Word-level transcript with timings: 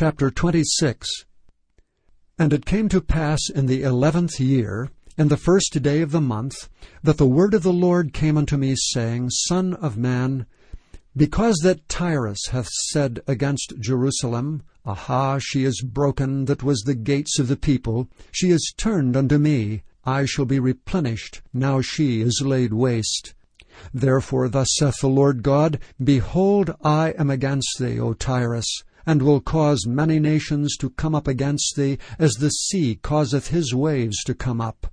Chapter 0.00 0.30
26 0.30 1.08
And 2.38 2.52
it 2.52 2.64
came 2.64 2.88
to 2.88 3.00
pass 3.00 3.40
in 3.52 3.66
the 3.66 3.82
eleventh 3.82 4.38
year, 4.38 4.92
in 5.16 5.26
the 5.26 5.36
first 5.36 5.82
day 5.82 6.02
of 6.02 6.12
the 6.12 6.20
month, 6.20 6.68
that 7.02 7.16
the 7.16 7.26
word 7.26 7.52
of 7.52 7.64
the 7.64 7.72
Lord 7.72 8.12
came 8.12 8.38
unto 8.38 8.56
me, 8.56 8.76
saying, 8.76 9.30
Son 9.30 9.74
of 9.74 9.96
man, 9.96 10.46
because 11.16 11.56
that 11.64 11.88
Tyrus 11.88 12.38
hath 12.52 12.68
said 12.68 13.22
against 13.26 13.74
Jerusalem, 13.80 14.62
Aha, 14.86 15.40
she 15.40 15.64
is 15.64 15.82
broken 15.82 16.44
that 16.44 16.62
was 16.62 16.82
the 16.82 16.94
gates 16.94 17.40
of 17.40 17.48
the 17.48 17.56
people, 17.56 18.08
she 18.30 18.52
is 18.52 18.72
turned 18.76 19.16
unto 19.16 19.36
me, 19.36 19.82
I 20.04 20.26
shall 20.26 20.44
be 20.44 20.60
replenished, 20.60 21.42
now 21.52 21.80
she 21.80 22.20
is 22.20 22.40
laid 22.40 22.72
waste. 22.72 23.34
Therefore 23.92 24.48
thus 24.48 24.68
saith 24.76 25.00
the 25.00 25.08
Lord 25.08 25.42
God, 25.42 25.80
Behold, 26.00 26.72
I 26.84 27.14
am 27.18 27.30
against 27.30 27.80
thee, 27.80 27.98
O 27.98 28.12
Tyrus, 28.14 28.84
and 29.08 29.22
will 29.22 29.40
cause 29.40 29.86
many 29.86 30.20
nations 30.20 30.76
to 30.76 30.90
come 30.90 31.14
up 31.14 31.26
against 31.26 31.76
thee, 31.76 31.96
as 32.18 32.34
the 32.34 32.50
sea 32.50 32.94
causeth 32.96 33.48
his 33.48 33.74
waves 33.74 34.22
to 34.22 34.34
come 34.34 34.60
up. 34.60 34.86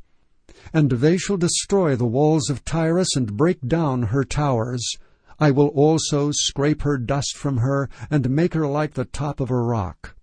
And 0.74 0.90
they 0.90 1.18
shall 1.18 1.36
destroy 1.36 1.98
the 1.98 2.06
walls 2.06 2.50
of 2.50 2.64
Tyrus, 2.64 3.18
and 3.18 3.36
break 3.36 3.60
down 3.68 4.04
her 4.04 4.24
towers. 4.24 4.90
I 5.38 5.52
will 5.52 5.68
also 5.68 6.32
scrape 6.32 6.84
her 6.84 6.98
dust 6.98 7.36
from 7.36 7.58
her, 7.58 7.90
and 8.10 8.30
make 8.30 8.54
her 8.54 8.66
like 8.66 8.94
the 8.94 9.04
top 9.04 9.42
of 9.42 9.52
a 9.52 9.56
rock. 9.56 10.16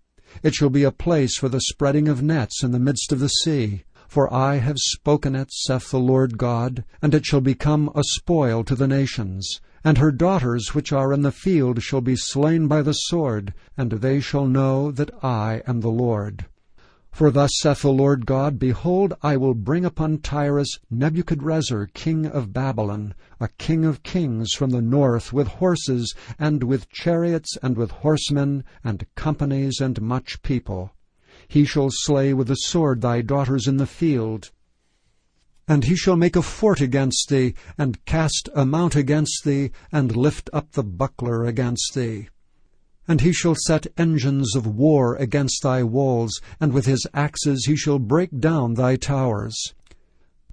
It 0.43 0.55
shall 0.55 0.71
be 0.71 0.85
a 0.85 0.91
place 0.91 1.37
for 1.37 1.51
the 1.51 1.61
spreading 1.61 2.09
of 2.09 2.23
nets 2.23 2.65
in 2.65 2.73
the 2.73 2.79
midst 2.79 3.13
of 3.13 3.21
the 3.21 3.29
sea. 3.29 3.85
For 4.09 4.33
I 4.33 4.57
have 4.57 4.79
spoken 4.79 5.37
it, 5.37 5.51
saith 5.53 5.91
the 5.91 6.01
Lord 6.01 6.39
God, 6.39 6.85
and 7.03 7.13
it 7.13 7.27
shall 7.27 7.43
become 7.43 7.91
a 7.95 8.03
spoil 8.05 8.65
to 8.65 8.75
the 8.75 8.89
nations. 8.89 9.61
And 9.85 9.99
her 9.99 10.13
daughters 10.13 10.75
which 10.75 10.93
are 10.93 11.13
in 11.13 11.23
the 11.23 11.33
field 11.33 11.83
shall 11.83 12.01
be 12.01 12.15
slain 12.17 12.69
by 12.69 12.83
the 12.83 12.93
sword, 12.93 13.53
and 13.77 13.91
they 13.91 14.21
shall 14.21 14.47
know 14.47 14.91
that 14.93 15.11
I 15.25 15.63
am 15.67 15.81
the 15.81 15.91
Lord. 15.91 16.47
For 17.11 17.31
thus 17.31 17.51
saith 17.61 17.83
the 17.83 17.91
Lord 17.93 18.25
God, 18.25 18.59
Behold, 18.59 19.13
I 19.23 19.37
will 19.37 19.55
bring 19.55 19.85
upon 19.85 20.19
Tyrus 20.19 20.79
Nebuchadrezzar 20.91 21.89
king 21.93 22.25
of 22.25 22.53
Babylon, 22.53 23.15
a 23.39 23.49
king 23.59 23.85
of 23.85 24.03
kings 24.03 24.53
from 24.53 24.71
the 24.71 24.81
north, 24.81 25.33
with 25.33 25.49
horses, 25.49 26.15
and 26.39 26.63
with 26.63 26.89
chariots, 26.89 27.59
and 27.63 27.77
with 27.77 27.91
horsemen, 27.91 28.65
and 28.83 29.05
companies, 29.15 29.81
and 29.81 30.01
much 30.01 30.43
people. 30.43 30.93
He 31.49 31.65
shall 31.67 31.91
slay 31.91 32.33
with 32.33 32.49
the 32.49 32.55
sword 32.55 33.03
thy 33.03 33.21
daughters 33.21 33.67
in 33.67 33.77
the 33.77 33.87
field, 33.87 34.51
and 35.69 35.85
he 35.85 35.97
shall 35.97 36.17
make 36.17 36.37
a 36.37 36.43
fort 36.43 36.81
against 36.81 37.29
thee, 37.29 37.55
and 37.79 38.05
cast 38.05 38.49
a 38.55 38.67
mount 38.67 38.97
against 38.97 39.45
thee, 39.45 39.71
and 39.91 40.17
lift 40.17 40.51
up 40.53 40.73
the 40.73 40.83
buckler 40.83 41.45
against 41.45 41.95
thee. 41.95 42.29
And 43.07 43.21
he 43.21 43.33
shall 43.33 43.55
set 43.55 43.87
engines 43.97 44.55
of 44.55 44.67
war 44.67 45.17
against 45.17 45.63
thy 45.63 45.83
walls, 45.83 46.41
and 46.61 46.73
with 46.73 46.87
his 46.87 47.07
axes 47.15 47.65
he 47.67 47.77
shall 47.77 47.99
break 47.99 48.39
down 48.39 48.75
thy 48.75 48.97
towers. 48.97 49.75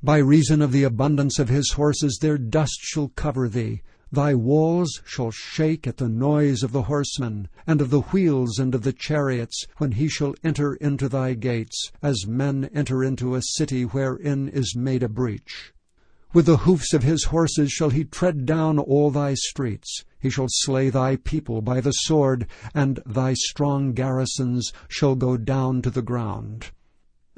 By 0.01 0.17
reason 0.17 0.61
of 0.61 0.71
the 0.71 0.83
abundance 0.83 1.39
of 1.39 1.49
his 1.49 1.71
horses 1.71 2.19
their 2.21 2.37
dust 2.37 2.79
shall 2.81 3.09
cover 3.09 3.49
thee, 3.49 3.81
Thy 4.11 4.33
walls 4.33 5.01
shall 5.05 5.29
shake 5.29 5.85
at 5.85 5.97
the 5.97 6.09
noise 6.09 6.63
of 6.63 6.71
the 6.71 6.83
horsemen, 6.83 7.47
and 7.67 7.79
of 7.79 7.91
the 7.91 8.01
wheels 8.01 8.57
and 8.57 8.73
of 8.73 8.81
the 8.81 8.91
chariots, 8.91 9.67
when 9.77 9.91
he 9.91 10.07
shall 10.07 10.33
enter 10.43 10.73
into 10.75 11.07
thy 11.07 11.35
gates, 11.35 11.91
as 12.01 12.25
men 12.25 12.71
enter 12.73 13.03
into 13.03 13.35
a 13.35 13.41
city 13.41 13.83
wherein 13.83 14.49
is 14.49 14.75
made 14.75 15.03
a 15.03 15.09
breach. 15.09 15.73
With 16.33 16.47
the 16.47 16.57
hoofs 16.57 16.93
of 16.93 17.03
his 17.03 17.25
horses 17.25 17.71
shall 17.71 17.91
he 17.91 18.03
tread 18.03 18.45
down 18.45 18.79
all 18.79 19.11
thy 19.11 19.35
streets. 19.35 20.03
He 20.19 20.29
shall 20.29 20.47
slay 20.49 20.89
thy 20.89 21.15
people 21.15 21.61
by 21.61 21.79
the 21.79 21.91
sword, 21.91 22.47
and 22.73 22.99
thy 23.05 23.33
strong 23.35 23.93
garrisons 23.93 24.71
shall 24.87 25.15
go 25.15 25.37
down 25.37 25.81
to 25.83 25.89
the 25.89 26.01
ground. 26.01 26.71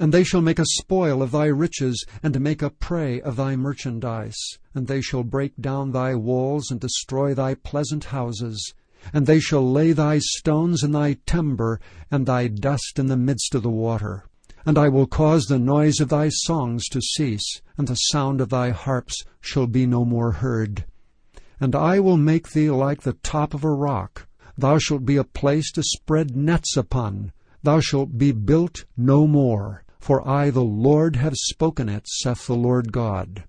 And 0.01 0.11
they 0.11 0.23
shall 0.23 0.41
make 0.41 0.57
a 0.57 0.65
spoil 0.65 1.21
of 1.21 1.29
thy 1.29 1.45
riches, 1.45 2.03
and 2.23 2.41
make 2.41 2.63
a 2.63 2.71
prey 2.71 3.21
of 3.21 3.35
thy 3.35 3.55
merchandise. 3.55 4.35
And 4.73 4.87
they 4.87 4.99
shall 4.99 5.23
break 5.23 5.53
down 5.61 5.91
thy 5.91 6.15
walls, 6.15 6.71
and 6.71 6.79
destroy 6.79 7.35
thy 7.35 7.53
pleasant 7.53 8.05
houses. 8.05 8.73
And 9.13 9.27
they 9.27 9.39
shall 9.39 9.71
lay 9.71 9.91
thy 9.91 10.17
stones 10.17 10.81
in 10.81 10.91
thy 10.91 11.17
timber, 11.27 11.79
and 12.09 12.25
thy 12.25 12.47
dust 12.47 12.97
in 12.97 13.05
the 13.05 13.15
midst 13.15 13.53
of 13.53 13.61
the 13.61 13.69
water. 13.69 14.25
And 14.65 14.75
I 14.75 14.89
will 14.89 15.05
cause 15.05 15.45
the 15.45 15.59
noise 15.59 15.99
of 15.99 16.09
thy 16.09 16.29
songs 16.29 16.87
to 16.89 16.99
cease, 16.99 17.61
and 17.77 17.87
the 17.87 17.93
sound 17.93 18.41
of 18.41 18.49
thy 18.49 18.71
harps 18.71 19.23
shall 19.39 19.67
be 19.67 19.85
no 19.85 20.03
more 20.03 20.31
heard. 20.31 20.83
And 21.59 21.75
I 21.75 21.99
will 21.99 22.17
make 22.17 22.49
thee 22.49 22.71
like 22.71 23.03
the 23.03 23.13
top 23.21 23.53
of 23.53 23.63
a 23.63 23.69
rock. 23.69 24.27
Thou 24.57 24.79
shalt 24.79 25.05
be 25.05 25.17
a 25.17 25.23
place 25.23 25.71
to 25.73 25.83
spread 25.83 26.35
nets 26.35 26.75
upon. 26.75 27.33
Thou 27.61 27.79
shalt 27.79 28.17
be 28.17 28.31
built 28.31 28.85
no 28.97 29.27
more. 29.27 29.83
For 30.01 30.27
I, 30.27 30.49
the 30.49 30.63
Lord, 30.63 31.15
have 31.17 31.35
spoken 31.35 31.87
it, 31.87 32.07
saith 32.07 32.47
the 32.47 32.55
Lord 32.55 32.91
God. 32.91 33.43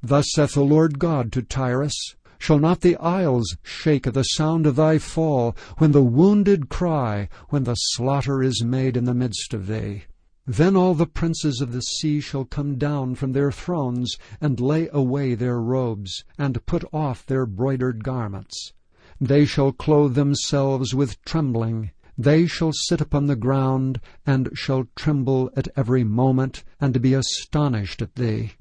Thus 0.00 0.32
saith 0.32 0.54
the 0.54 0.62
Lord 0.62 1.00
God 1.00 1.32
to 1.32 1.42
Tyrus, 1.42 2.14
Shall 2.38 2.60
not 2.60 2.80
the 2.80 2.96
isles 2.96 3.56
shake 3.64 4.06
at 4.06 4.14
the 4.14 4.22
sound 4.22 4.66
of 4.66 4.76
thy 4.76 4.98
fall, 4.98 5.56
when 5.78 5.90
the 5.90 6.02
wounded 6.02 6.68
cry, 6.68 7.28
when 7.48 7.64
the 7.64 7.74
slaughter 7.74 8.40
is 8.40 8.62
made 8.62 8.96
in 8.96 9.04
the 9.04 9.14
midst 9.14 9.52
of 9.52 9.66
thee? 9.66 10.04
Then 10.46 10.76
all 10.76 10.94
the 10.94 11.06
princes 11.06 11.60
of 11.60 11.72
the 11.72 11.82
sea 11.82 12.20
shall 12.20 12.44
come 12.44 12.78
down 12.78 13.16
from 13.16 13.32
their 13.32 13.50
thrones, 13.50 14.16
and 14.40 14.60
lay 14.60 14.88
away 14.92 15.34
their 15.34 15.60
robes, 15.60 16.24
and 16.38 16.64
put 16.66 16.84
off 16.92 17.26
their 17.26 17.46
broidered 17.46 18.04
garments. 18.04 18.72
They 19.20 19.44
shall 19.44 19.72
clothe 19.72 20.14
themselves 20.14 20.94
with 20.94 21.20
trembling, 21.24 21.90
they 22.22 22.46
shall 22.46 22.72
sit 22.72 23.00
upon 23.00 23.26
the 23.26 23.34
ground, 23.36 23.98
and 24.26 24.50
shall 24.52 24.86
tremble 24.94 25.50
at 25.56 25.68
every 25.74 26.04
moment, 26.04 26.62
and 26.78 27.00
be 27.00 27.14
astonished 27.14 28.02
at 28.02 28.14
thee. 28.14 28.52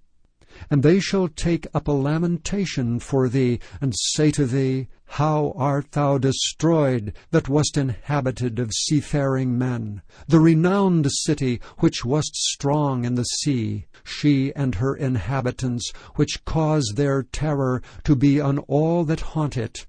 And 0.70 0.82
they 0.82 1.00
shall 1.00 1.28
take 1.28 1.68
up 1.74 1.88
a 1.88 1.92
lamentation 1.92 3.00
for 3.00 3.28
thee, 3.28 3.60
and 3.82 3.94
say 3.96 4.32
to 4.32 4.46
thee, 4.46 4.88
How 5.06 5.54
art 5.58 5.92
thou 5.92 6.18
destroyed, 6.18 7.14
that 7.32 7.50
wast 7.50 7.78
inhabited 7.78 8.60
of 8.60 8.72
seafaring 8.74 9.58
men, 9.58 10.04
the 10.28 10.40
renowned 10.40 11.12
city, 11.12 11.60
which 11.80 12.06
wast 12.06 12.36
strong 12.36 13.04
in 13.04 13.16
the 13.16 13.24
sea, 13.24 13.88
she 14.04 14.54
and 14.56 14.76
her 14.76 14.96
inhabitants, 14.96 15.92
which 16.16 16.46
cause 16.46 16.94
their 16.96 17.24
terror 17.24 17.82
to 18.06 18.16
be 18.16 18.40
on 18.40 18.60
all 18.60 19.04
that 19.04 19.20
haunt 19.20 19.58
it, 19.58 19.86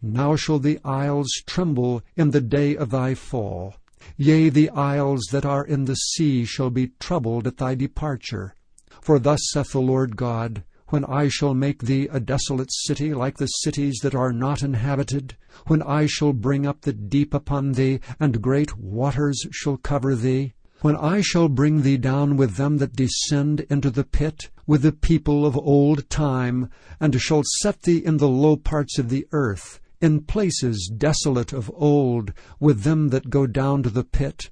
now 0.00 0.36
shall 0.36 0.58
the 0.58 0.78
isles 0.84 1.28
tremble 1.44 2.02
in 2.16 2.30
the 2.30 2.40
day 2.40 2.76
of 2.76 2.90
thy 2.90 3.14
fall. 3.14 3.74
Yea, 4.16 4.48
the 4.48 4.70
isles 4.70 5.26
that 5.32 5.44
are 5.44 5.64
in 5.64 5.84
the 5.84 5.96
sea 5.96 6.44
shall 6.44 6.70
be 6.70 6.92
troubled 7.00 7.46
at 7.46 7.56
thy 7.56 7.74
departure. 7.74 8.54
For 9.00 9.18
thus 9.18 9.40
saith 9.50 9.72
the 9.72 9.80
Lord 9.80 10.16
God, 10.16 10.62
When 10.88 11.04
I 11.04 11.28
shall 11.28 11.52
make 11.52 11.82
thee 11.82 12.08
a 12.12 12.20
desolate 12.20 12.72
city 12.72 13.12
like 13.12 13.38
the 13.38 13.46
cities 13.46 13.98
that 14.02 14.14
are 14.14 14.32
not 14.32 14.62
inhabited, 14.62 15.36
when 15.66 15.82
I 15.82 16.06
shall 16.06 16.32
bring 16.32 16.64
up 16.64 16.82
the 16.82 16.92
deep 16.92 17.34
upon 17.34 17.72
thee, 17.72 18.00
and 18.20 18.40
great 18.40 18.78
waters 18.78 19.46
shall 19.50 19.76
cover 19.76 20.14
thee, 20.14 20.54
when 20.80 20.94
I 20.96 21.22
shall 21.22 21.48
bring 21.48 21.82
thee 21.82 21.96
down 21.96 22.36
with 22.36 22.54
them 22.54 22.78
that 22.78 22.94
descend 22.94 23.66
into 23.68 23.90
the 23.90 24.04
pit, 24.04 24.48
with 24.64 24.82
the 24.82 24.92
people 24.92 25.44
of 25.44 25.56
old 25.56 26.08
time, 26.08 26.70
and 27.00 27.20
shall 27.20 27.42
set 27.60 27.82
thee 27.82 28.04
in 28.04 28.18
the 28.18 28.28
low 28.28 28.56
parts 28.56 28.96
of 28.96 29.08
the 29.08 29.26
earth, 29.32 29.80
in 30.00 30.20
places 30.22 30.90
desolate 30.96 31.52
of 31.52 31.70
old, 31.74 32.32
with 32.60 32.82
them 32.82 33.08
that 33.08 33.30
go 33.30 33.46
down 33.46 33.82
to 33.82 33.90
the 33.90 34.04
pit, 34.04 34.50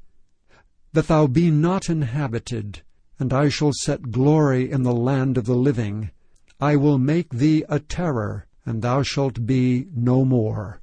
that 0.93 1.09
thou 1.09 1.27
be 1.27 1.51
not 1.51 1.89
inhabited, 1.89 2.83
and 3.19 3.33
I 3.33 3.49
shall 3.49 3.73
set 3.73 4.11
glory 4.11 4.71
in 4.71 4.83
the 4.83 4.95
land 4.95 5.39
of 5.39 5.47
the 5.47 5.55
living. 5.55 6.11
I 6.61 6.77
will 6.77 6.99
make 6.99 7.31
thee 7.31 7.65
a 7.69 7.79
terror, 7.79 8.47
and 8.65 8.83
thou 8.83 9.03
shalt 9.03 9.47
be 9.47 9.87
no 9.95 10.25
more. 10.25 10.81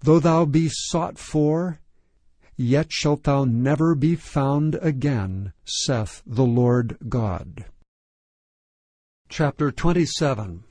Though 0.00 0.20
thou 0.20 0.44
be 0.44 0.68
sought 0.70 1.18
for, 1.18 1.80
yet 2.56 2.92
shalt 2.92 3.24
thou 3.24 3.44
never 3.44 3.94
be 3.94 4.16
found 4.16 4.76
again, 4.76 5.52
saith 5.64 6.22
the 6.24 6.44
Lord 6.44 6.96
God. 7.08 7.66
Chapter 9.28 9.70
27 9.70 10.64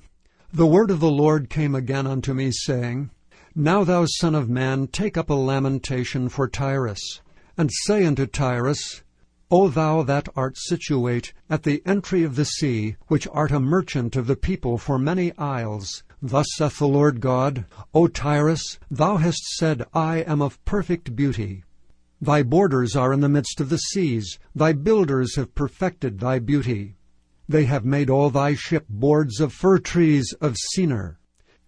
The 0.52 0.66
word 0.66 0.90
of 0.92 1.00
the 1.00 1.12
Lord 1.12 1.50
came 1.50 1.76
again 1.76 2.08
unto 2.08 2.34
me, 2.34 2.52
saying, 2.52 3.12
now, 3.60 3.84
thou 3.84 4.06
son 4.06 4.34
of 4.34 4.50
man, 4.50 4.88
take 4.88 5.18
up 5.18 5.30
a 5.30 5.34
lamentation 5.34 6.30
for 6.30 6.48
Tyrus, 6.48 7.22
and 7.58 7.70
say 7.86 8.06
unto 8.06 8.26
Tyrus, 8.26 9.04
O 9.52 9.68
thou 9.68 10.02
that 10.04 10.30
art 10.36 10.58
situate 10.58 11.34
at 11.50 11.64
the 11.64 11.84
entry 11.86 12.24
of 12.24 12.38
the 12.38 12.46
sea, 12.46 12.96
which 13.08 13.28
art 13.34 13.52
a 13.52 13.60
merchant 13.60 14.16
of 14.16 14.28
the 14.28 14.38
people 14.38 14.78
for 14.78 14.98
many 14.98 15.38
isles, 15.38 16.04
Thus 16.22 16.46
saith 16.56 16.80
the 16.80 16.88
Lord 16.88 17.22
God, 17.22 17.66
O 17.94 18.08
Tyrus, 18.08 18.78
thou 18.92 19.18
hast 19.18 19.44
said, 19.58 19.86
I 19.94 20.18
am 20.20 20.42
of 20.42 20.64
perfect 20.66 21.16
beauty. 21.16 21.64
Thy 22.22 22.44
borders 22.44 22.96
are 22.96 23.14
in 23.14 23.22
the 23.22 23.30
midst 23.30 23.62
of 23.62 23.70
the 23.70 23.78
seas, 23.78 24.38
thy 24.54 24.74
builders 24.74 25.36
have 25.36 25.56
perfected 25.56 26.20
thy 26.20 26.40
beauty. 26.40 26.98
They 27.48 27.66
have 27.66 27.86
made 27.86 28.10
all 28.10 28.30
thy 28.30 28.54
ship 28.54 28.86
boards 28.90 29.40
of 29.40 29.54
fir 29.54 29.80
trees 29.80 30.34
of 30.42 30.56
Senir. 30.76 31.18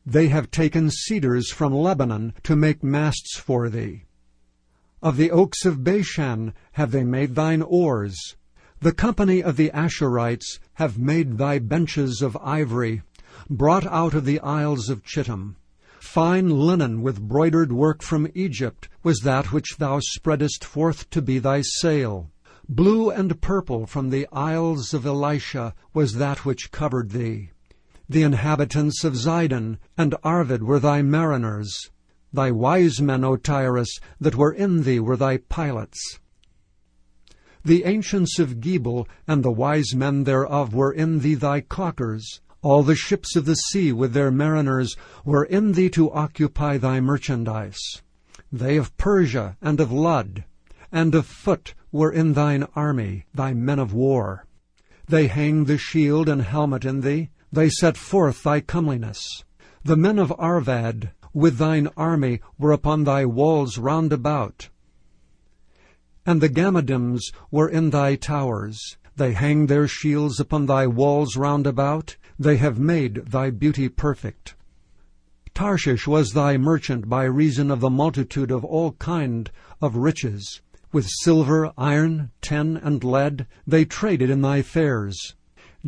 They 0.06 0.30
have 0.30 0.50
taken 0.50 0.90
cedars 0.90 1.52
from 1.52 1.74
Lebanon 1.74 2.34
to 2.44 2.56
make 2.56 2.84
masts 2.84 3.38
for 3.38 3.70
thee. 3.70 4.06
Of 5.02 5.18
the 5.18 5.32
oaks 5.32 5.66
of 5.66 5.84
Bashan 5.84 6.54
have 6.74 6.92
they 6.92 7.04
made 7.04 7.36
thine 7.36 7.62
oars. 7.62 8.36
The 8.80 8.94
company 8.94 9.44
of 9.44 9.58
the 9.58 9.70
Ashurites 9.74 10.60
have 10.74 10.98
made 10.98 11.38
thy 11.38 11.60
benches 11.60 12.22
of 12.22 12.38
ivory, 12.38 13.04
brought 13.50 13.86
out 13.86 14.14
of 14.16 14.26
the 14.26 14.40
isles 14.40 14.90
of 14.90 15.04
Chittim. 15.04 15.56
Fine 16.00 16.50
linen 16.50 17.04
with 17.04 17.22
broidered 17.22 17.72
work 17.72 18.02
from 18.02 18.28
Egypt 18.34 18.90
was 19.04 19.20
that 19.20 19.52
which 19.52 19.78
thou 19.78 20.00
spreadest 20.00 20.64
forth 20.64 21.10
to 21.12 21.22
be 21.22 21.38
thy 21.38 21.62
sail. 21.62 22.32
Blue 22.68 23.12
and 23.12 23.40
purple 23.40 23.86
from 23.86 24.10
the 24.10 24.28
isles 24.32 24.96
of 24.96 25.06
Elishah 25.06 25.74
was 25.94 26.14
that 26.14 26.44
which 26.44 26.72
covered 26.72 27.12
thee. 27.12 27.52
The 28.12 28.24
inhabitants 28.24 29.06
of 29.06 29.16
Zidon 29.16 29.78
and 29.98 30.16
Arvad 30.22 30.64
were 30.64 30.82
thy 30.82 31.02
mariners. 31.02 31.92
Thy 32.34 32.52
wise 32.52 33.00
men, 33.00 33.24
O 33.24 33.38
Tyrus, 33.38 34.02
that 34.20 34.36
were 34.36 34.52
in 34.52 34.84
thee 34.84 35.00
were 35.00 35.16
thy 35.16 35.38
pilots. 35.38 36.20
The 37.64 37.86
ancients 37.86 38.38
of 38.38 38.60
Gebal 38.60 39.08
and 39.30 39.44
the 39.44 39.52
wise 39.52 39.96
men 39.96 40.26
thereof 40.26 40.74
were 40.74 40.92
in 40.92 41.20
thee 41.20 41.36
thy 41.36 41.62
caulkers. 41.62 42.42
All 42.62 42.84
the 42.84 42.98
ships 42.98 43.38
of 43.38 43.46
the 43.46 43.56
sea 43.56 43.94
with 43.94 44.12
their 44.12 44.30
mariners 44.30 44.98
were 45.24 45.46
in 45.46 45.72
thee 45.72 45.90
to 45.92 46.12
occupy 46.12 46.78
thy 46.78 47.00
merchandise. 47.00 48.02
They 48.52 48.76
of 48.76 48.98
Persia 48.98 49.56
and 49.62 49.80
of 49.80 49.90
Lud 49.90 50.44
and 50.92 51.16
of 51.16 51.26
Phut 51.26 51.76
were 51.94 52.12
in 52.12 52.34
thine 52.34 52.68
army, 52.76 53.24
thy 53.34 53.54
men 53.54 53.80
of 53.80 53.94
war. 53.94 54.46
They 55.08 55.28
hanged 55.28 55.68
the 55.68 55.78
shield 55.78 56.28
and 56.28 56.42
helmet 56.42 56.84
in 56.84 57.00
thee, 57.00 57.30
they 57.52 57.70
set 57.70 57.98
forth 57.98 58.44
thy 58.44 58.62
comeliness. 58.62 59.44
The 59.84 59.98
men 59.98 60.20
of 60.20 60.34
Arvad 60.38 61.12
with 61.34 61.58
thine 61.58 61.88
army 61.98 62.42
were 62.58 62.72
upon 62.72 63.04
thy 63.04 63.26
walls 63.26 63.78
round 63.78 64.14
about. 64.14 64.70
And 66.26 66.40
the 66.42 66.50
Gammadims 66.50 67.22
were 67.50 67.68
in 67.68 67.90
thy 67.90 68.16
towers. 68.16 68.98
They 69.16 69.34
hang 69.34 69.66
their 69.66 69.88
shields 69.88 70.40
upon 70.40 70.66
thy 70.66 70.88
walls 70.88 71.36
round 71.36 71.66
about. 71.66 72.16
They 72.38 72.58
have 72.58 72.80
made 72.80 73.26
thy 73.28 73.50
beauty 73.50 73.90
perfect. 73.90 74.56
Tarshish 75.54 76.08
was 76.08 76.32
thy 76.32 76.58
merchant 76.58 77.10
by 77.10 77.24
reason 77.24 77.72
of 77.72 77.82
the 77.82 77.90
multitude 77.90 78.52
of 78.52 78.64
all 78.64 78.94
kind 78.94 79.52
of 79.82 79.96
riches. 79.96 80.62
With 80.92 81.08
silver, 81.08 81.72
iron, 81.78 82.32
tin, 82.42 82.78
and 82.78 83.04
lead 83.04 83.48
they 83.66 83.86
traded 83.86 84.30
in 84.30 84.42
thy 84.42 84.62
fairs. 84.62 85.36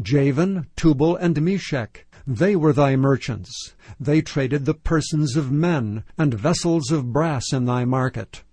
Javan, 0.01 0.67
Tubal, 0.75 1.15
and 1.15 1.41
Meshech, 1.41 2.05
they 2.25 2.55
were 2.55 2.73
thy 2.73 2.95
merchants. 2.95 3.73
They 3.99 4.21
traded 4.21 4.65
the 4.65 4.73
persons 4.73 5.35
of 5.35 5.51
men 5.51 6.03
and 6.17 6.33
vessels 6.33 6.89
of 6.91 7.11
brass 7.11 7.51
in 7.51 7.65
thy 7.65 7.85
market. 7.85 8.43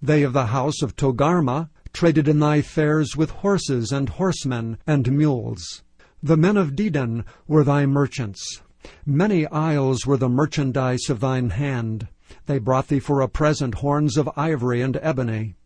They 0.00 0.22
of 0.22 0.32
the 0.32 0.46
house 0.46 0.82
of 0.82 0.96
Togarmah 0.96 1.68
traded 1.92 2.28
in 2.28 2.38
thy 2.38 2.62
fairs 2.62 3.16
with 3.16 3.30
horses 3.30 3.90
and 3.90 4.08
horsemen 4.08 4.78
and 4.86 5.10
mules. 5.10 5.82
The 6.22 6.36
men 6.36 6.56
of 6.56 6.76
Dedan 6.76 7.24
were 7.46 7.64
thy 7.64 7.86
merchants. 7.86 8.62
Many 9.04 9.46
isles 9.48 10.06
were 10.06 10.16
the 10.16 10.28
merchandise 10.28 11.10
of 11.10 11.20
thine 11.20 11.50
hand. 11.50 12.08
They 12.46 12.58
brought 12.58 12.88
thee 12.88 13.00
for 13.00 13.20
a 13.20 13.28
present 13.28 13.76
horns 13.76 14.16
of 14.16 14.30
ivory 14.36 14.82
and 14.82 14.98
ebony. 15.02 15.56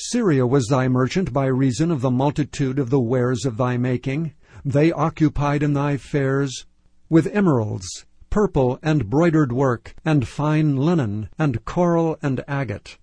Syria 0.00 0.46
was 0.46 0.68
thy 0.68 0.86
merchant 0.86 1.32
by 1.32 1.46
reason 1.46 1.90
of 1.90 2.02
the 2.02 2.10
multitude 2.10 2.78
of 2.78 2.88
the 2.88 3.00
wares 3.00 3.44
of 3.44 3.56
thy 3.56 3.76
making. 3.76 4.32
They 4.64 4.92
occupied 4.92 5.60
in 5.60 5.72
thy 5.72 5.96
fairs 5.96 6.66
with 7.10 7.26
emeralds, 7.26 8.06
purple 8.30 8.78
and 8.80 9.10
broidered 9.10 9.50
work, 9.50 9.96
and 10.04 10.28
fine 10.28 10.76
linen, 10.76 11.30
and 11.36 11.64
coral 11.64 12.16
and 12.22 12.44
agate. 12.46 12.96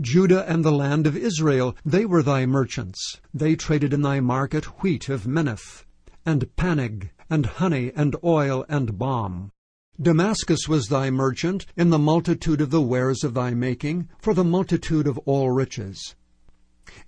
Judah 0.00 0.44
and 0.50 0.64
the 0.64 0.72
land 0.72 1.06
of 1.06 1.16
Israel, 1.16 1.76
they 1.84 2.06
were 2.06 2.24
thy 2.24 2.44
merchants. 2.44 3.20
They 3.32 3.54
traded 3.54 3.92
in 3.92 4.02
thy 4.02 4.18
market 4.18 4.64
wheat 4.82 5.08
of 5.08 5.28
Minnith, 5.28 5.84
and 6.26 6.56
Pannag, 6.56 7.10
and 7.30 7.46
honey, 7.46 7.92
and 7.94 8.16
oil, 8.24 8.64
and 8.68 8.98
balm. 8.98 9.52
Damascus 10.00 10.66
was 10.68 10.88
thy 10.88 11.10
merchant 11.10 11.66
in 11.76 11.90
the 11.90 11.98
multitude 11.98 12.62
of 12.62 12.70
the 12.70 12.80
wares 12.80 13.22
of 13.22 13.34
thy 13.34 13.52
making, 13.52 14.08
for 14.18 14.32
the 14.32 14.42
multitude 14.42 15.06
of 15.06 15.18
all 15.26 15.50
riches. 15.50 16.14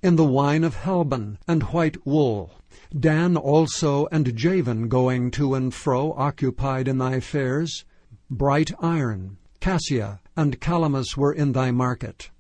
In 0.03 0.17
the 0.17 0.25
wine 0.25 0.63
of 0.63 0.77
Helbon 0.77 1.39
and 1.49 1.63
white 1.65 2.07
wool, 2.07 2.53
Dan 2.99 3.37
also 3.37 4.07
and 4.13 4.37
Javan 4.37 4.89
going 4.89 5.31
to 5.33 5.55
and 5.55 5.73
fro 5.73 6.13
occupied 6.13 6.87
in 6.87 6.99
thy 6.99 7.21
fairs. 7.21 7.85
Bright 8.31 8.71
iron, 8.81 9.39
cassia, 9.61 10.21
and 10.37 10.61
calamus 10.61 11.17
were 11.17 11.33
in 11.33 11.53
thy 11.53 11.71
market. 11.71 12.31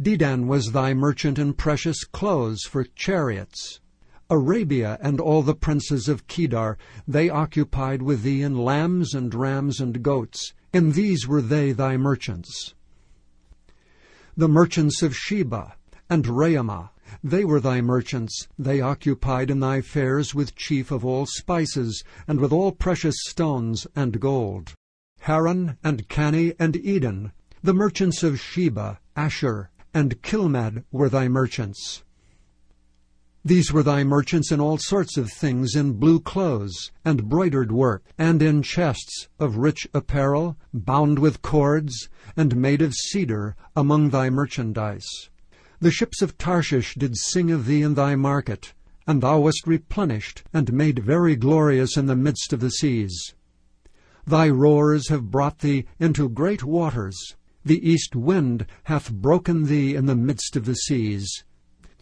Dedan 0.00 0.46
was 0.46 0.72
thy 0.72 0.94
merchant 0.94 1.38
in 1.38 1.52
precious 1.52 2.04
clothes 2.04 2.62
for 2.62 2.84
chariots. 2.84 3.80
Arabia 4.34 4.98
and 5.00 5.20
all 5.20 5.42
the 5.42 5.54
princes 5.54 6.08
of 6.08 6.26
Kedar, 6.26 6.76
they 7.06 7.30
occupied 7.30 8.02
with 8.02 8.22
thee 8.22 8.42
in 8.42 8.58
lambs 8.58 9.14
and 9.14 9.32
rams 9.32 9.78
and 9.78 10.02
goats. 10.02 10.52
In 10.72 10.90
these 10.90 11.28
were 11.28 11.40
they 11.40 11.70
thy 11.70 11.96
merchants. 11.96 12.74
The 14.36 14.48
merchants 14.48 15.02
of 15.02 15.14
Sheba 15.14 15.76
and 16.10 16.24
Raamah, 16.24 16.90
they 17.22 17.44
were 17.44 17.60
thy 17.60 17.80
merchants, 17.80 18.48
they 18.58 18.80
occupied 18.80 19.52
in 19.52 19.60
thy 19.60 19.80
fairs 19.80 20.34
with 20.34 20.56
chief 20.56 20.90
of 20.90 21.04
all 21.04 21.26
spices, 21.26 22.02
and 22.26 22.40
with 22.40 22.52
all 22.52 22.72
precious 22.72 23.14
stones 23.28 23.86
and 23.94 24.18
gold. 24.18 24.74
Haran 25.20 25.78
and 25.84 26.08
Canneh 26.08 26.56
and 26.58 26.74
Eden, 26.74 27.30
the 27.62 27.72
merchants 27.72 28.24
of 28.24 28.40
Sheba, 28.40 28.98
Asshur, 29.16 29.68
and 29.94 30.20
Chilmad 30.22 30.82
were 30.90 31.08
thy 31.08 31.28
merchants. 31.28 32.02
These 33.46 33.74
were 33.74 33.82
thy 33.82 34.04
merchants 34.04 34.50
in 34.50 34.58
all 34.58 34.78
sorts 34.78 35.18
of 35.18 35.30
things, 35.30 35.74
in 35.76 35.98
blue 35.98 36.18
clothes, 36.18 36.90
and 37.04 37.28
broidered 37.28 37.70
work, 37.70 38.02
and 38.16 38.40
in 38.40 38.62
chests 38.62 39.28
of 39.38 39.58
rich 39.58 39.86
apparel, 39.92 40.56
bound 40.72 41.18
with 41.18 41.42
cords, 41.42 42.08
and 42.38 42.56
made 42.56 42.80
of 42.80 42.94
cedar, 42.94 43.54
among 43.76 44.08
thy 44.08 44.30
merchandise. 44.30 45.28
The 45.78 45.90
ships 45.90 46.22
of 46.22 46.38
Tarshish 46.38 46.94
did 46.94 47.18
sing 47.18 47.50
of 47.50 47.66
thee 47.66 47.82
in 47.82 47.92
thy 47.92 48.16
market, 48.16 48.72
and 49.06 49.20
thou 49.20 49.40
wast 49.40 49.66
replenished, 49.66 50.42
and 50.54 50.72
made 50.72 51.00
very 51.00 51.36
glorious 51.36 51.98
in 51.98 52.06
the 52.06 52.16
midst 52.16 52.54
of 52.54 52.60
the 52.60 52.70
seas. 52.70 53.34
Thy 54.26 54.48
roars 54.48 55.10
have 55.10 55.30
brought 55.30 55.58
thee 55.58 55.84
into 56.00 56.30
great 56.30 56.64
waters. 56.64 57.36
The 57.62 57.86
east 57.86 58.16
wind 58.16 58.64
hath 58.84 59.12
broken 59.12 59.64
thee 59.64 59.94
in 59.94 60.06
the 60.06 60.16
midst 60.16 60.56
of 60.56 60.64
the 60.64 60.74
seas. 60.74 61.44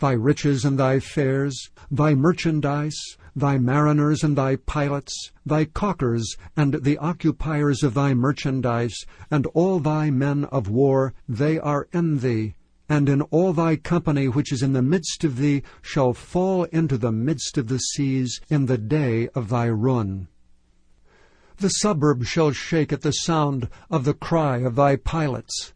Thy 0.03 0.15
riches 0.15 0.65
and 0.65 0.81
thy 0.81 0.99
fairs, 0.99 1.71
thy 1.89 2.17
merchandise, 2.17 3.17
thy 3.37 3.57
mariners 3.57 4.25
and 4.25 4.37
thy 4.37 4.57
pilots, 4.57 5.31
thy 5.47 5.65
caulkers 5.65 6.25
and 6.57 6.83
the 6.83 6.99
occupiers 6.99 7.85
of 7.85 7.95
thy 7.95 8.13
merchandise, 8.13 9.07
and 9.31 9.47
all 9.55 9.79
thy 9.79 10.11
men 10.11 10.47
of 10.47 10.69
war, 10.69 11.15
they 11.29 11.57
are 11.57 11.87
in 11.93 12.19
thee, 12.19 12.57
and 12.89 13.09
in 13.09 13.23
all 13.31 13.53
thy 13.53 13.77
company 13.77 14.27
which 14.27 14.51
is 14.51 14.61
in 14.61 14.73
the 14.73 14.83
midst 14.83 15.23
of 15.23 15.37
thee 15.37 15.63
shall 15.83 16.13
fall 16.15 16.65
into 16.73 16.99
the 16.99 17.13
midst 17.13 17.57
of 17.57 17.69
the 17.69 17.79
seas 17.79 18.41
in 18.49 18.67
the 18.67 18.79
day 18.79 19.29
of 19.37 19.51
thy 19.51 19.67
ruin. 19.67 20.27
The 21.59 21.69
suburb 21.69 22.25
shall 22.25 22.51
shake 22.51 22.93
at 22.93 23.03
the 23.03 23.13
sound 23.13 23.69
of 23.89 24.05
the 24.05 24.15
cry 24.15 24.57
of 24.63 24.75
thy 24.75 24.97
pilots. 24.97 25.75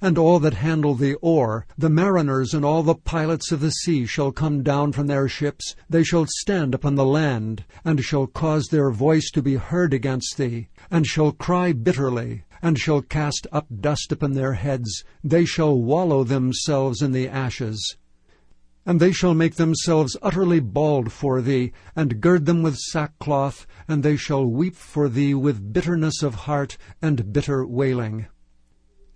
And 0.00 0.16
all 0.16 0.38
that 0.40 0.54
handle 0.54 0.94
the 0.94 1.14
oar, 1.16 1.66
the 1.76 1.90
mariners 1.90 2.54
and 2.54 2.64
all 2.64 2.84
the 2.84 2.94
pilots 2.94 3.50
of 3.50 3.58
the 3.58 3.70
sea 3.70 4.06
shall 4.06 4.30
come 4.30 4.62
down 4.62 4.92
from 4.92 5.08
their 5.08 5.28
ships, 5.28 5.74
they 5.90 6.04
shall 6.04 6.24
stand 6.28 6.72
upon 6.72 6.94
the 6.94 7.04
land, 7.04 7.64
and 7.84 8.04
shall 8.04 8.28
cause 8.28 8.66
their 8.66 8.90
voice 8.90 9.28
to 9.32 9.42
be 9.42 9.56
heard 9.56 9.92
against 9.92 10.36
thee, 10.36 10.68
and 10.88 11.04
shall 11.04 11.32
cry 11.32 11.72
bitterly, 11.72 12.44
and 12.62 12.78
shall 12.78 13.02
cast 13.02 13.46
up 13.50 13.66
dust 13.80 14.12
upon 14.12 14.34
their 14.34 14.54
heads, 14.54 15.04
they 15.24 15.44
shall 15.44 15.76
wallow 15.76 16.22
themselves 16.22 17.02
in 17.02 17.12
the 17.12 17.28
ashes. 17.28 17.96
And 18.86 19.00
they 19.00 19.12
shall 19.12 19.34
make 19.34 19.56
themselves 19.56 20.16
utterly 20.22 20.60
bald 20.60 21.12
for 21.12 21.42
thee, 21.42 21.72
and 21.94 22.20
gird 22.20 22.46
them 22.46 22.62
with 22.62 22.76
sackcloth, 22.76 23.66
and 23.88 24.02
they 24.02 24.16
shall 24.16 24.46
weep 24.46 24.76
for 24.76 25.08
thee 25.08 25.34
with 25.34 25.72
bitterness 25.72 26.22
of 26.22 26.34
heart 26.46 26.78
and 27.02 27.32
bitter 27.32 27.66
wailing. 27.66 28.26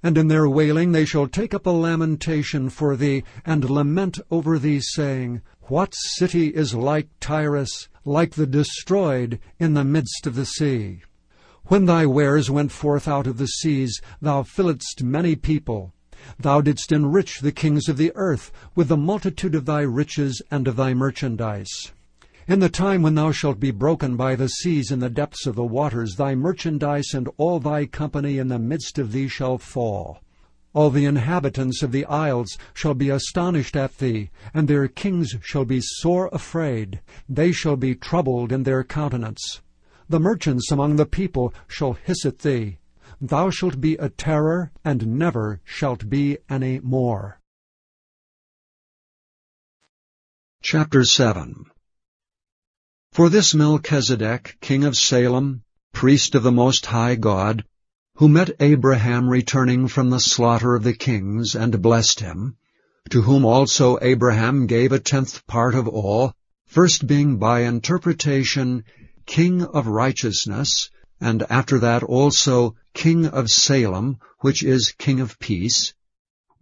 And 0.03 0.19
in 0.19 0.29
their 0.29 0.49
wailing 0.49 0.93
they 0.93 1.05
shall 1.05 1.29
take 1.29 1.55
up 1.55 1.67
a 1.67 1.71
lamentation 1.71 2.69
for 2.71 2.97
thee, 2.97 3.23
and 3.45 3.71
lament 3.71 4.19
over 4.31 4.59
thee, 4.59 4.81
saying, 4.81 5.43
What 5.63 5.95
city 5.95 6.49
is 6.49 6.75
like 6.75 7.09
Tyrus, 7.21 7.89
like 8.05 8.35
the 8.35 8.47
destroyed 8.47 9.39
in 9.61 9.75
the 9.75 9.85
midst 9.85 10.27
of 10.27 10.35
the 10.35 10.47
sea? 10.47 11.03
When 11.67 11.87
thy 11.87 12.07
wares 12.07 12.51
went 12.51 12.73
forth 12.73 13.07
out 13.07 13.29
of 13.29 13.39
the 13.39 13.47
seas, 13.47 14.01
thou 14.21 14.43
filledst 14.43 15.03
many 15.03 15.37
people. 15.37 15.95
Thou 16.39 16.61
didst 16.61 16.91
enrich 16.91 17.41
the 17.41 17.53
kings 17.53 17.89
of 17.89 17.97
the 17.97 18.13
earth 18.15 18.51
with 18.75 18.89
the 18.89 18.97
multitude 18.97 19.55
of 19.55 19.67
thy 19.67 19.83
riches 19.83 20.43
and 20.51 20.67
of 20.67 20.77
thy 20.77 20.95
merchandise. 20.95 21.93
In 22.49 22.59
the 22.59 22.69
time 22.69 23.03
when 23.03 23.15
thou 23.15 23.31
shalt 23.31 23.61
be 23.61 23.71
broken 23.71 24.17
by 24.17 24.35
the 24.35 24.49
seas 24.49 24.91
in 24.91 24.99
the 24.99 25.09
depths 25.09 25.47
of 25.47 25.55
the 25.55 25.65
waters, 25.65 26.17
thy 26.17 26.35
merchandise 26.35 27.15
and 27.15 27.29
all 27.37 27.61
thy 27.61 27.87
company 27.87 28.39
in 28.39 28.49
the 28.49 28.59
midst 28.59 28.99
of 28.99 29.13
thee 29.13 29.29
shall 29.29 29.59
fall. 29.59 30.21
All 30.75 30.91
the 30.91 31.05
inhabitants 31.05 31.85
of 31.85 31.93
the 31.93 32.05
isles 32.07 32.59
shall 32.75 32.95
be 32.95 33.11
astonished 33.11 33.77
at 33.77 33.99
thee, 33.99 34.31
and 34.53 34.67
their 34.67 34.89
kings 34.89 35.37
shall 35.41 35.65
be 35.65 35.81
sore 35.81 36.29
afraid. 36.33 37.01
They 37.29 37.53
shall 37.53 37.77
be 37.77 37.95
troubled 37.95 38.51
in 38.51 38.65
their 38.65 38.83
countenance. 38.83 39.61
The 40.09 40.19
merchants 40.19 40.73
among 40.73 40.97
the 40.97 41.07
people 41.07 41.55
shall 41.69 41.93
hiss 41.93 42.27
at 42.27 42.41
thee. 42.41 42.79
Thou 43.21 43.51
shalt 43.51 43.81
be 43.81 43.95
a 43.99 44.09
terror, 44.09 44.73
and 44.85 45.07
never 45.07 45.61
shalt 45.63 46.11
be 46.11 46.39
any 46.51 46.81
more. 46.81 47.39
Chapter 50.61 51.05
7 51.05 51.67
For 53.13 53.29
this 53.29 53.55
Melchizedek, 53.55 54.57
king 54.63 54.85
of 54.85 54.97
Salem, 54.97 55.65
priest 55.93 56.35
of 56.35 56.43
the 56.43 56.51
Most 56.51 56.87
High 56.87 57.15
God, 57.17 57.63
who 58.15 58.27
met 58.27 58.57
Abraham 58.59 59.29
returning 59.29 59.87
from 59.87 60.09
the 60.09 60.19
slaughter 60.19 60.75
of 60.75 60.83
the 60.83 60.95
kings, 60.95 61.55
and 61.55 61.83
blessed 61.83 62.21
him, 62.21 62.57
to 63.11 63.21
whom 63.21 63.45
also 63.45 63.99
Abraham 64.01 64.67
gave 64.67 64.93
a 64.93 64.99
tenth 64.99 65.47
part 65.47 65.75
of 65.75 65.87
all, 65.87 66.33
first 66.67 67.07
being 67.07 67.37
by 67.37 67.65
interpretation 67.65 68.83
king 69.27 69.63
of 69.63 69.89
righteousness, 69.89 70.89
and 71.21 71.45
after 71.51 71.79
that 71.81 72.03
also 72.03 72.77
king 72.95 73.27
of 73.27 73.51
Salem, 73.51 74.21
which 74.41 74.63
is 74.63 74.95
king 74.97 75.21
of 75.21 75.39
peace, 75.39 75.93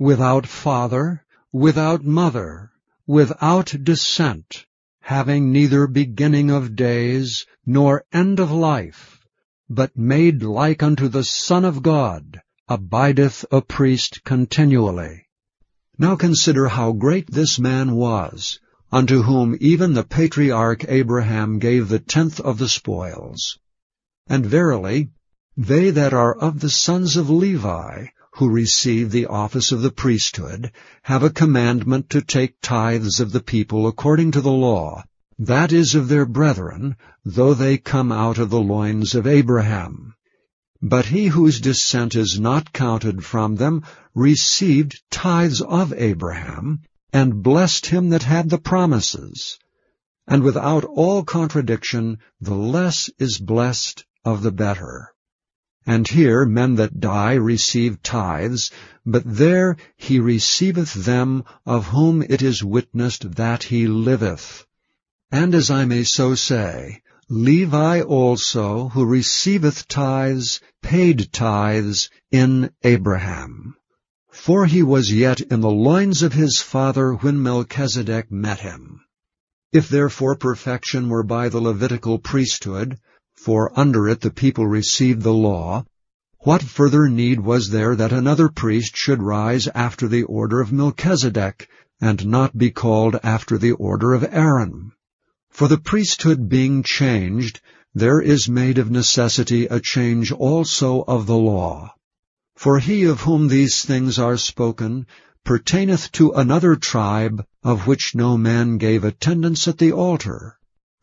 without 0.01 0.49
father, 0.49 1.25
without 1.53 2.05
mother, 2.05 2.73
without 3.07 3.73
descent, 3.85 4.67
having 5.03 5.51
neither 5.51 5.87
beginning 5.87 6.51
of 6.51 6.77
days, 6.77 7.45
nor 7.67 8.05
end 8.13 8.39
of 8.39 8.51
life, 8.51 9.27
but 9.69 9.97
made 9.97 10.43
like 10.43 10.83
unto 10.83 11.09
the 11.09 11.25
Son 11.25 11.65
of 11.65 11.83
God, 11.83 12.41
abideth 12.69 13.45
a 13.51 13.61
priest 13.61 14.23
continually. 14.25 15.27
Now 15.99 16.17
consider 16.17 16.69
how 16.69 16.93
great 16.93 17.31
this 17.31 17.59
man 17.59 17.97
was, 17.97 18.61
unto 18.93 19.23
whom 19.23 19.57
even 19.61 19.95
the 19.95 20.05
patriarch 20.05 20.85
Abraham 20.89 21.59
gave 21.59 21.89
the 21.89 21.99
tenth 21.99 22.39
of 22.41 22.59
the 22.59 22.69
spoils. 22.69 23.59
And 24.29 24.47
verily, 24.47 25.11
they 25.57 25.91
that 25.91 26.13
are 26.13 26.37
of 26.39 26.61
the 26.61 26.71
sons 26.71 27.17
of 27.17 27.29
Levi, 27.29 28.07
who 28.35 28.49
receive 28.49 29.11
the 29.11 29.27
office 29.27 29.73
of 29.73 29.83
the 29.83 29.91
priesthood, 29.91 30.73
have 31.03 31.23
a 31.23 31.31
commandment 31.31 32.09
to 32.11 32.23
take 32.23 32.61
tithes 32.61 33.21
of 33.21 33.33
the 33.33 33.43
people 33.43 33.87
according 33.87 34.31
to 34.31 34.41
the 34.41 34.53
law, 34.53 35.03
that 35.39 35.73
is 35.73 35.95
of 35.95 36.09
their 36.09 36.27
brethren, 36.27 36.97
though 37.25 37.55
they 37.55 37.77
come 37.77 38.13
out 38.13 38.39
of 38.39 38.51
the 38.51 38.61
loins 38.61 39.15
of 39.15 39.27
Abraham. 39.27 40.15
But 40.83 41.07
he 41.07 41.27
whose 41.27 41.61
descent 41.61 42.15
is 42.15 42.41
not 42.41 42.73
counted 42.73 43.25
from 43.25 43.57
them 43.57 43.83
received 44.15 45.03
tithes 45.11 45.61
of 45.61 45.93
Abraham, 45.93 46.81
and 47.13 47.43
blessed 47.43 47.87
him 47.87 48.11
that 48.11 48.23
had 48.23 48.49
the 48.49 48.59
promises. 48.59 49.59
And 50.27 50.43
without 50.43 50.85
all 50.85 51.25
contradiction, 51.25 52.19
the 52.41 52.55
less 52.55 53.11
is 53.19 53.39
blessed 53.39 54.05
of 54.25 54.43
the 54.43 54.53
better. 54.53 55.13
And 55.93 56.07
here 56.07 56.47
men 56.47 56.77
that 56.77 57.01
die 57.01 57.35
receive 57.35 58.01
tithes, 58.01 58.71
but 59.05 59.25
there 59.27 59.77
he 59.97 60.21
receiveth 60.21 60.95
them 60.95 61.43
of 61.67 61.89
whom 61.89 62.23
it 62.23 62.43
is 62.43 62.63
witnessed 62.63 63.35
that 63.35 63.65
he 63.65 63.89
liveth. 63.89 64.65
And 65.33 65.53
as 65.53 65.69
I 65.69 65.87
may 65.87 66.05
so 66.05 66.37
say, 66.37 67.03
Levi 67.29 68.03
also, 68.03 68.91
who 68.91 69.05
receiveth 69.05 69.89
tithes, 69.89 70.61
paid 70.81 71.33
tithes 71.33 72.09
in 72.31 72.71
Abraham. 72.85 73.75
For 74.31 74.67
he 74.67 74.85
was 74.85 75.13
yet 75.13 75.41
in 75.41 75.61
the 75.61 75.73
loins 75.73 76.23
of 76.23 76.35
his 76.35 76.61
father 76.61 77.15
when 77.15 77.43
Melchizedek 77.43 78.31
met 78.31 78.61
him. 78.61 79.01
If 79.73 79.89
therefore 79.89 80.37
perfection 80.37 81.09
were 81.09 81.25
by 81.25 81.49
the 81.49 81.61
Levitical 81.61 82.21
priesthood, 82.21 83.01
for 83.41 83.73
under 83.75 84.07
it 84.07 84.21
the 84.21 84.31
people 84.31 84.67
received 84.67 85.23
the 85.23 85.33
law, 85.33 85.83
what 86.41 86.63
further 86.63 87.09
need 87.09 87.41
was 87.41 87.71
there 87.71 87.97
that 87.97 88.13
another 88.13 88.51
priest 88.51 88.95
should 88.95 89.23
rise 89.23 89.67
after 89.69 90.07
the 90.07 90.23
order 90.25 90.61
of 90.61 90.71
Melchizedek, 90.71 91.67
and 92.03 92.27
not 92.27 92.59
be 92.59 92.71
called 92.71 93.19
after 93.23 93.57
the 93.57 93.73
order 93.73 94.13
of 94.13 94.23
Aaron? 94.31 94.93
For 95.49 95.69
the 95.69 95.79
priesthood 95.79 96.51
being 96.51 96.83
changed, 96.83 97.63
there 97.95 98.21
is 98.21 98.47
made 98.47 98.77
of 98.77 98.91
necessity 98.91 99.65
a 99.67 99.81
change 99.81 100.31
also 100.31 101.03
of 101.09 101.27
the 101.27 101.37
law. 101.37 101.95
For 102.57 102.79
he 102.79 103.05
of 103.05 103.23
whom 103.23 103.49
these 103.49 103.83
things 103.83 104.19
are 104.19 104.37
spoken 104.37 105.07
pertaineth 105.47 106.13
to 106.13 106.33
another 106.33 106.77
tribe, 106.77 107.47
of 107.63 107.87
which 107.87 108.15
no 108.15 108.37
man 108.37 108.77
gave 108.77 109.03
attendance 109.03 109.67
at 109.67 109.79
the 109.79 109.93
altar. 109.93 110.59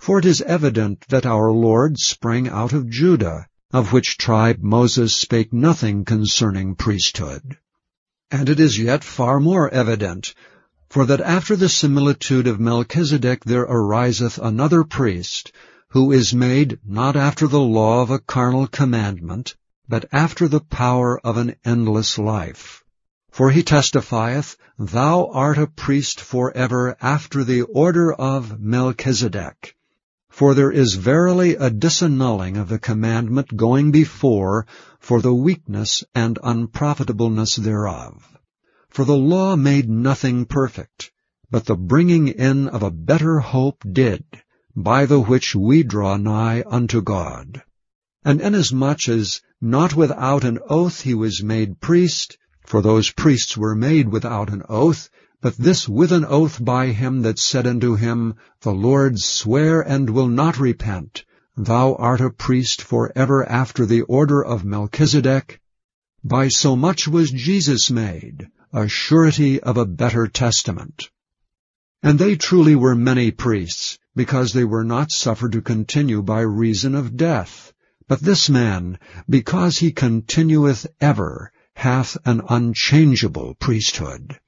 For 0.08 0.20
it 0.20 0.26
is 0.26 0.42
evident 0.44 1.06
that 1.10 1.26
our 1.26 1.52
Lord 1.52 2.00
sprang 2.00 2.48
out 2.48 2.72
of 2.72 2.90
Judah, 2.90 3.46
of 3.74 3.92
which 3.92 4.18
tribe 4.18 4.60
Moses 4.62 5.14
spake 5.14 5.52
nothing 5.52 6.06
concerning 6.06 6.76
priesthood. 6.76 7.58
And 8.32 8.48
it 8.48 8.58
is 8.58 8.80
yet 8.80 9.04
far 9.04 9.42
more 9.42 9.70
evident, 9.70 10.34
for 10.90 11.06
that 11.08 11.20
after 11.20 11.58
the 11.58 11.68
similitude 11.68 12.48
of 12.48 12.58
Melchizedek 12.58 13.44
there 13.44 13.64
ariseth 13.64 14.38
another 14.38 14.86
priest, 14.86 15.52
who 15.90 16.14
is 16.14 16.34
made 16.34 16.80
not 16.86 17.18
after 17.18 17.46
the 17.46 17.60
law 17.60 18.02
of 18.02 18.10
a 18.10 18.20
carnal 18.20 18.68
commandment, 18.68 19.58
but 19.90 20.06
after 20.14 20.48
the 20.48 20.62
power 20.62 21.20
of 21.20 21.36
an 21.36 21.58
endless 21.66 22.18
life. 22.18 22.82
For 23.30 23.52
he 23.52 23.62
testifieth, 23.62 24.56
Thou 24.80 25.30
art 25.34 25.58
a 25.58 25.68
priest 25.68 26.22
forever 26.22 26.96
after 27.02 27.44
the 27.44 27.64
order 27.64 28.14
of 28.14 28.58
Melchizedek. 28.58 29.74
For 30.38 30.54
there 30.54 30.70
is 30.70 30.94
verily 30.94 31.56
a 31.56 31.72
disannulling 31.72 32.58
of 32.58 32.70
the 32.70 32.78
commandment 32.78 33.58
going 33.58 33.90
before 33.90 34.68
for 35.00 35.20
the 35.20 35.34
weakness 35.34 36.04
and 36.14 36.38
unprofitableness 36.44 37.56
thereof. 37.56 38.38
For 38.88 39.04
the 39.04 39.18
law 39.18 39.56
made 39.56 39.90
nothing 39.90 40.46
perfect, 40.46 41.12
but 41.50 41.66
the 41.66 41.76
bringing 41.76 42.28
in 42.28 42.68
of 42.68 42.84
a 42.84 42.92
better 42.92 43.40
hope 43.40 43.84
did, 43.92 44.26
by 44.76 45.08
the 45.08 45.20
which 45.20 45.56
we 45.56 45.82
draw 45.82 46.18
nigh 46.18 46.64
unto 46.68 47.02
God. 47.02 47.64
And 48.24 48.40
inasmuch 48.40 49.10
as 49.10 49.42
not 49.60 49.96
without 49.96 50.44
an 50.44 50.60
oath 50.70 51.02
he 51.02 51.16
was 51.16 51.42
made 51.42 51.82
priest, 51.82 52.38
for 52.64 52.84
those 52.84 53.10
priests 53.10 53.58
were 53.58 53.74
made 53.74 54.10
without 54.10 54.52
an 54.52 54.62
oath, 54.70 55.10
but 55.40 55.56
this 55.58 55.88
with 55.88 56.12
an 56.12 56.26
oath 56.26 56.64
by 56.64 56.88
him 56.88 57.22
that 57.22 57.38
said 57.38 57.68
unto 57.68 57.96
him, 57.96 58.34
The 58.62 58.74
Lord 58.74 59.20
swear 59.20 59.82
and 59.82 60.10
will 60.10 60.28
not 60.28 60.60
repent, 60.60 61.26
Thou 61.56 61.94
art 61.96 62.22
a 62.22 62.32
priest 62.32 62.82
for 62.82 63.12
ever 63.16 63.48
after 63.48 63.86
the 63.86 64.02
order 64.02 64.44
of 64.44 64.66
Melchizedek. 64.66 65.62
By 66.24 66.48
so 66.48 66.76
much 66.76 67.08
was 67.08 67.30
Jesus 67.30 67.92
made, 67.92 68.50
a 68.74 68.88
surety 68.88 69.60
of 69.60 69.78
a 69.78 69.86
better 69.86 70.28
testament. 70.28 71.10
And 72.02 72.18
they 72.18 72.36
truly 72.36 72.76
were 72.76 72.96
many 72.96 73.30
priests, 73.30 74.00
because 74.16 74.54
they 74.54 74.66
were 74.66 74.84
not 74.84 75.12
suffered 75.12 75.52
to 75.52 75.62
continue 75.62 76.24
by 76.24 76.42
reason 76.42 76.96
of 76.96 77.16
death. 77.16 77.74
But 78.08 78.22
this 78.22 78.50
man, 78.50 78.98
because 79.30 79.78
he 79.78 79.92
continueth 79.92 80.88
ever, 81.00 81.52
hath 81.76 82.18
an 82.26 82.42
unchangeable 82.50 83.54
priesthood. 83.56 84.40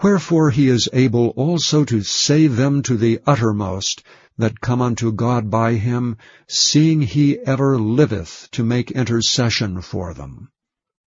Wherefore 0.00 0.50
he 0.50 0.68
is 0.68 0.88
able 0.92 1.30
also 1.30 1.84
to 1.84 2.02
save 2.02 2.54
them 2.54 2.82
to 2.82 2.96
the 2.96 3.18
uttermost 3.26 4.04
that 4.36 4.60
come 4.60 4.80
unto 4.80 5.10
God 5.10 5.50
by 5.50 5.74
him, 5.74 6.16
seeing 6.46 7.02
he 7.02 7.38
ever 7.40 7.76
liveth 7.76 8.48
to 8.52 8.62
make 8.62 8.92
intercession 8.92 9.82
for 9.82 10.14
them. 10.14 10.50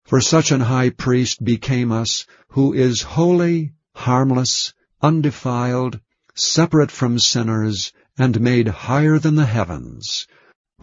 For 0.05 0.21
such 0.21 0.53
an 0.53 0.61
high 0.61 0.91
priest 0.91 1.43
became 1.45 1.91
us, 1.91 2.27
who 2.51 2.73
is 2.73 3.03
holy, 3.03 3.73
harmless, 3.97 4.73
undefiled, 5.03 5.99
separate 6.37 6.93
from 6.93 7.19
sinners, 7.19 7.93
and 8.17 8.41
made 8.41 8.69
higher 8.69 9.19
than 9.19 9.35
the 9.35 9.47
heavens, 9.47 10.29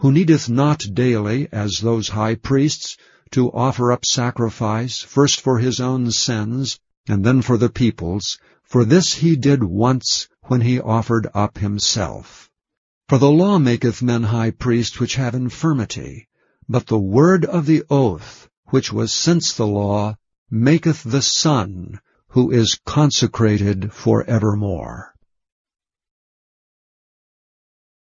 who 0.00 0.12
needeth 0.12 0.50
not 0.50 0.86
daily, 0.92 1.48
as 1.50 1.78
those 1.78 2.10
high 2.10 2.34
priests, 2.34 2.98
to 3.30 3.50
offer 3.52 3.90
up 3.90 4.04
sacrifice, 4.04 5.00
first 5.00 5.40
for 5.40 5.58
his 5.58 5.80
own 5.80 6.10
sins, 6.10 6.78
and 7.08 7.24
then 7.24 7.42
for 7.42 7.56
the 7.58 7.68
people's, 7.68 8.38
for 8.62 8.84
this 8.84 9.14
he 9.14 9.36
did 9.36 9.62
once 9.62 10.28
when 10.44 10.60
he 10.60 10.80
offered 10.80 11.26
up 11.34 11.58
himself. 11.58 12.50
For 13.08 13.18
the 13.18 13.30
law 13.30 13.58
maketh 13.58 14.02
men 14.02 14.22
high 14.24 14.50
priests 14.50 14.98
which 14.98 15.16
have 15.16 15.34
infirmity, 15.34 16.28
but 16.68 16.86
the 16.86 16.98
word 16.98 17.44
of 17.44 17.66
the 17.66 17.84
oath, 17.90 18.48
which 18.66 18.92
was 18.92 19.12
since 19.12 19.52
the 19.52 19.66
law, 19.66 20.16
maketh 20.50 21.02
the 21.02 21.22
Son, 21.22 22.00
who 22.28 22.50
is 22.50 22.80
consecrated 22.84 23.92
for 23.92 24.24
evermore. 24.24 25.13